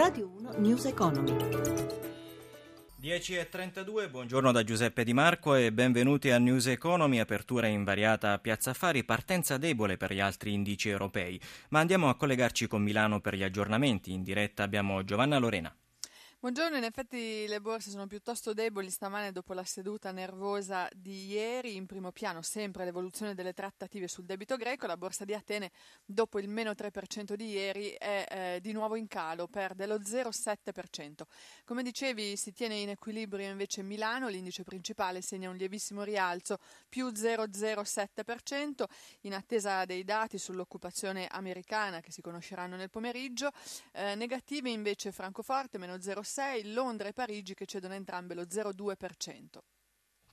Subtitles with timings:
[0.00, 1.30] Radio 1 News Economy.
[3.02, 8.70] 10.32, buongiorno da Giuseppe Di Marco e benvenuti a News Economy, apertura invariata a Piazza
[8.70, 11.38] Affari, partenza debole per gli altri indici europei.
[11.68, 14.12] Ma andiamo a collegarci con Milano per gli aggiornamenti.
[14.12, 15.70] In diretta abbiamo Giovanna Lorena.
[16.42, 21.76] Buongiorno, in effetti le borse sono piuttosto deboli stamane dopo la seduta nervosa di ieri.
[21.76, 24.86] In primo piano sempre l'evoluzione delle trattative sul debito greco.
[24.86, 25.70] La borsa di Atene,
[26.02, 31.24] dopo il meno 3% di ieri, è eh, di nuovo in calo, perde lo 0,7%.
[31.66, 36.56] Come dicevi, si tiene in equilibrio invece Milano, l'indice principale segna un lievissimo rialzo,
[36.88, 38.84] più 0,07%,
[39.24, 43.50] in attesa dei dati sull'occupazione americana che si conosceranno nel pomeriggio.
[43.92, 46.28] Eh, negative invece Francoforte, meno 0,7%.
[46.30, 49.58] 0,6, Londra e Parigi che cedono entrambe lo 0,2%.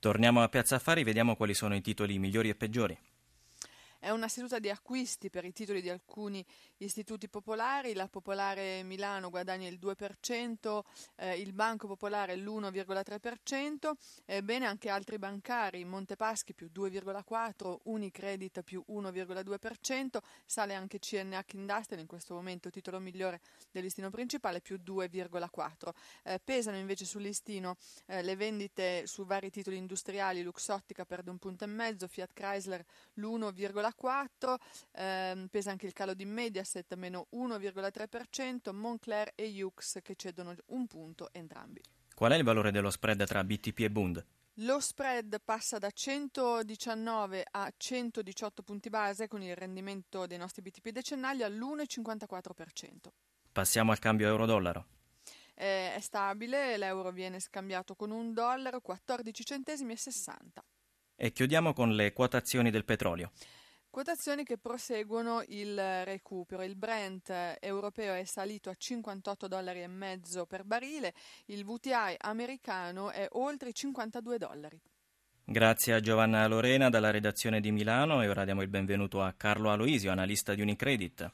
[0.00, 2.98] Torniamo a Piazza Affari, vediamo quali sono i titoli migliori e peggiori.
[4.04, 6.44] È una seduta di acquisti per i titoli di alcuni
[6.76, 7.94] istituti popolari.
[7.94, 10.84] La Popolare Milano guadagna il 2%,
[11.16, 13.92] eh, il Banco Popolare l'1,3%.
[14.26, 22.06] Ebbene, anche altri bancari, Montepaschi più 2,4%, Unicredit più 1,2%, sale anche CNH Industrial, in
[22.06, 25.94] questo momento titolo migliore del listino principale, più 2,4%.
[26.24, 31.38] Eh, pesano invece sul listino eh, le vendite su vari titoli industriali, Luxottica perde un
[31.38, 33.92] punto e mezzo, Fiat Chrysler l'1,4%.
[34.00, 34.56] 1,4,
[34.92, 40.86] ehm, pesa anche il calo di Mediaset meno 1,3%, Moncler e Hughes che cedono un
[40.86, 41.80] punto entrambi.
[42.14, 44.24] Qual è il valore dello spread tra BTP e Bund?
[44.58, 50.90] Lo spread passa da 119 a 118 punti base con il rendimento dei nostri BTP
[50.90, 53.10] decennali all'1,54%.
[53.50, 54.86] Passiamo al cambio euro-dollaro.
[55.54, 60.64] È stabile, l'euro viene scambiato con un dollaro 14 centesimi e 60.
[61.16, 63.32] E chiudiamo con le quotazioni del petrolio.
[63.94, 66.64] Quotazioni che proseguono il recupero.
[66.64, 71.14] Il Brent europeo è salito a 58 dollari e mezzo per barile,
[71.46, 74.80] il VTI americano è oltre i 52 dollari.
[75.44, 79.70] Grazie a Giovanna Lorena dalla redazione di Milano e ora diamo il benvenuto a Carlo
[79.70, 81.30] Aloisio, analista di Unicredit.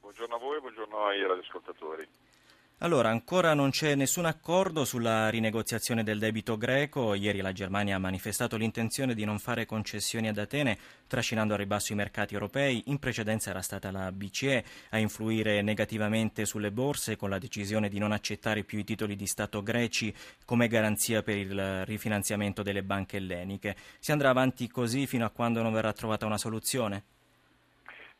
[0.00, 2.08] Buongiorno a voi, buongiorno ai radioascoltatori.
[2.80, 7.14] Allora, ancora non c'è nessun accordo sulla rinegoziazione del debito greco.
[7.14, 10.76] Ieri la Germania ha manifestato l'intenzione di non fare concessioni ad Atene,
[11.06, 12.82] trascinando a ribasso i mercati europei.
[12.88, 17.98] In precedenza era stata la BCE a influire negativamente sulle borse con la decisione di
[17.98, 20.14] non accettare più i titoli di Stato greci
[20.44, 23.74] come garanzia per il rifinanziamento delle banche elleniche.
[23.98, 27.15] Si andrà avanti così fino a quando non verrà trovata una soluzione?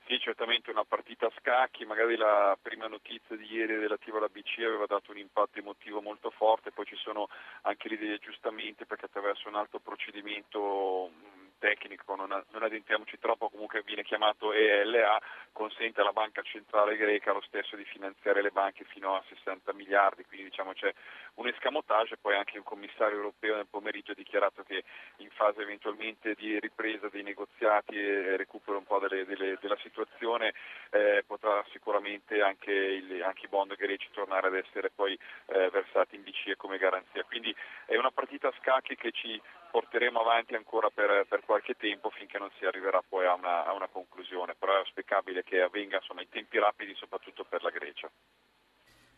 [0.09, 4.65] Sì, certamente una partita a scacchi, magari la prima notizia di ieri relativa alla BCE
[4.65, 7.29] aveva dato un impatto emotivo molto forte, poi ci sono
[7.63, 11.11] anche lì degli aggiustamenti perché attraverso un altro procedimento
[11.59, 15.21] tecnico, non, non addentriamoci troppo, comunque viene chiamato ELA,
[15.53, 20.25] consente alla banca centrale greca lo stesso di finanziare le banche fino a 60 miliardi,
[20.25, 20.93] quindi diciamo c'è
[21.35, 24.85] un escamotage poi anche un commissario europeo nel pomeriggio ha dichiarato che
[25.19, 30.55] in fase eventualmente di ripresa dei negoziati e recupero un po' delle, delle, della situazione
[30.91, 36.17] eh, potrà sicuramente anche, il, anche, i bond greci tornare ad essere poi eh, versati
[36.17, 37.25] in BCE come garanzia.
[37.25, 37.55] Quindi
[37.87, 39.41] è una partita a scacchi che ci
[39.77, 43.75] porteremo avanti ancora per, per qualche tempo finché non si arriverà poi a una, a
[43.75, 48.09] una conclusione, però è auspicabile che avvenga insomma, in tempi rapidi soprattutto per la Grecia.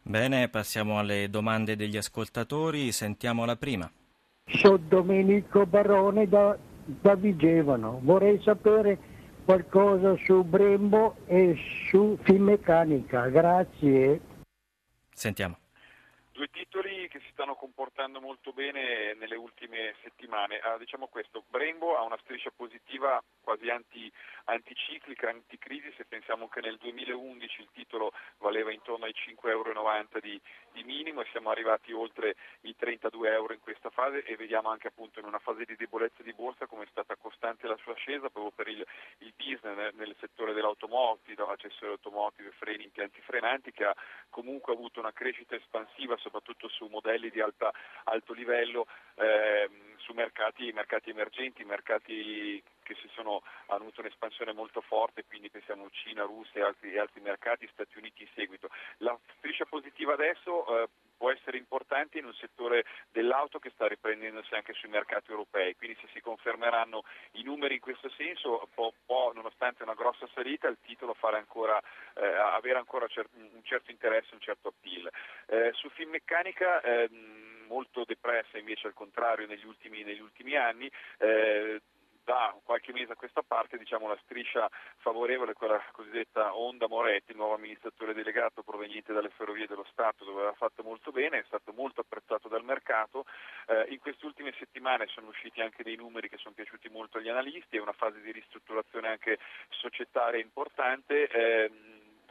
[0.03, 3.89] Bene, passiamo alle domande degli ascoltatori, sentiamo la prima.
[4.47, 8.99] Sono Domenico Barone da, da Vigevano, vorrei sapere
[9.45, 11.57] qualcosa su Brembo e
[11.89, 14.21] su Finmeccanica, grazie.
[15.15, 15.57] Sentiamo
[16.39, 19.58] due titoli che si stanno comportando molto bene nelle ultime
[20.09, 20.59] settimane.
[20.61, 24.11] Ah, diciamo questo, Brembo ha una striscia positiva quasi anti,
[24.45, 30.41] anticiclica, anticrisi, se pensiamo che nel 2011 il titolo valeva intorno ai 5,90 euro di,
[30.73, 34.89] di minimo e siamo arrivati oltre i 32 euro in questa fase e vediamo anche
[34.89, 38.29] appunto in una fase di debolezza di borsa come è stata costante la sua ascesa
[38.29, 38.85] proprio per il,
[39.19, 43.97] il business nel settore dell'automotive, accessori automotive, freni, impianti frenanti che ha
[44.29, 47.73] comunque avuto una crescita espansiva soprattutto su modelli di alta,
[48.05, 48.87] alto livello
[49.19, 55.85] ehm, su mercati, mercati emergenti, mercati che sono, hanno avuto un'espansione molto forte, quindi pensiamo
[55.85, 58.71] a Cina, Russia e altri, altri mercati, Stati Uniti in seguito.
[58.99, 60.89] La striscia positiva adesso eh,
[61.19, 65.99] può essere importante in un settore dell'auto che sta riprendendosi anche sui mercati europei, quindi
[66.01, 70.79] se si confermeranno i numeri in questo senso può, può nonostante una grossa salita il
[70.81, 71.79] titolo ancora,
[72.15, 75.11] eh, avere ancora un certo interesse, un certo appeal.
[75.47, 77.38] Eh, su Finmeccanica ehm,
[77.69, 80.91] molto depressa invece al contrario negli ultimi, negli ultimi anni.
[81.19, 81.81] Eh,
[82.29, 84.69] da qualche mese a questa parte diciamo, la striscia
[84.99, 90.41] favorevole, quella cosiddetta Onda Moretti, il nuovo amministratore delegato proveniente dalle ferrovie dello Stato, dove
[90.41, 93.25] aveva fatto molto bene, è stato molto apprezzato dal mercato.
[93.67, 97.31] Eh, in queste ultime settimane sono usciti anche dei numeri che sono piaciuti molto agli
[97.31, 99.39] analisti, è una fase di ristrutturazione anche
[99.71, 101.29] societaria importante.
[101.29, 101.71] Eh,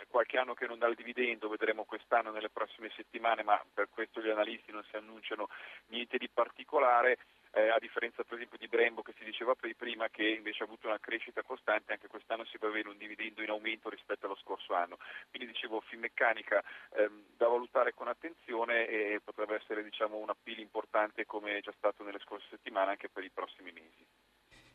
[0.08, 4.22] qualche anno che non dà il dividendo, vedremo quest'anno nelle prossime settimane, ma per questo
[4.22, 5.48] gli analisti non si annunciano
[5.88, 7.18] niente di particolare
[7.52, 10.88] eh, a differenza per esempio di Brembo che si diceva prima che invece ha avuto
[10.88, 14.74] una crescita costante, anche quest'anno si può avere un dividendo in aumento rispetto allo scorso
[14.74, 14.98] anno.
[15.30, 16.64] Quindi dicevo Finmeccanica
[16.96, 21.74] ehm, da valutare con attenzione e potrebbe essere diciamo, un appeal importante come è già
[21.78, 24.06] stato nelle scorse settimane anche per i prossimi mesi.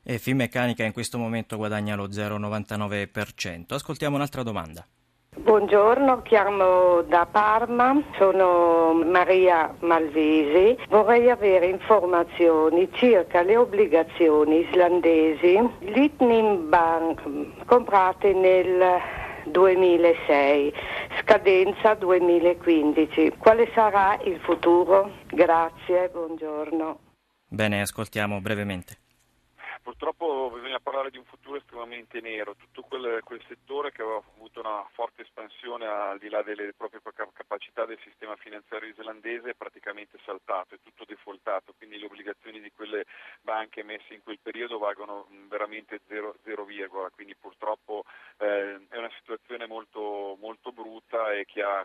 [0.05, 3.75] E Finmeccanica in questo momento guadagna lo 0,99%.
[3.75, 4.85] Ascoltiamo un'altra domanda.
[5.35, 10.79] Buongiorno, chiamo da Parma, sono Maria Malvesi.
[10.89, 19.01] Vorrei avere informazioni circa le obbligazioni islandesi Litnin Bank comprate nel
[19.47, 20.73] 2006,
[21.21, 23.35] scadenza 2015.
[23.37, 25.11] Quale sarà il futuro?
[25.27, 26.99] Grazie, buongiorno.
[27.49, 29.02] Bene, ascoltiamo brevemente.
[29.83, 34.61] Purtroppo bisogna parlare di un futuro estremamente nero, tutto quel, quel, settore che aveva avuto
[34.61, 37.01] una forte espansione al di là delle proprie
[37.33, 42.71] capacità del sistema finanziario islandese è praticamente saltato, è tutto defaultato, quindi le obbligazioni di
[42.71, 43.07] quelle
[43.41, 46.67] banche emesse in quel periodo valgono veramente 0, 0
[47.13, 48.05] quindi purtroppo
[48.39, 51.85] eh, è una situazione molto, molto brutta e che ha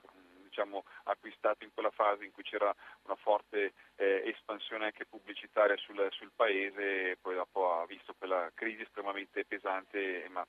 [0.57, 2.74] diciamo, acquistato in quella fase in cui c'era
[3.04, 8.50] una forte eh, espansione anche pubblicitaria sul, sul, paese e poi dopo ha visto quella
[8.56, 10.45] crisi estremamente pesante, ma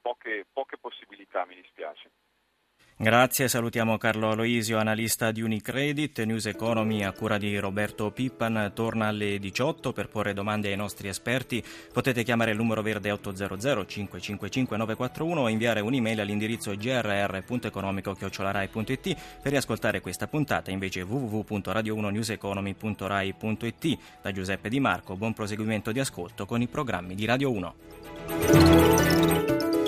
[0.00, 2.10] poche, poche possibilità mi dispiace.
[2.98, 6.22] Grazie, salutiamo Carlo Aloisio, analista di Unicredit.
[6.22, 11.08] News Economy a cura di Roberto Pippan torna alle 18 per porre domande ai nostri
[11.08, 11.62] esperti.
[11.92, 20.00] Potete chiamare il numero verde 800 555 941 o inviare un'email all'indirizzo grr.economico.it per riascoltare
[20.00, 23.98] questa puntata invece www.radio1newseconomy.rai.it.
[24.22, 27.74] Da Giuseppe Di Marco, buon proseguimento di ascolto con i programmi di Radio 1.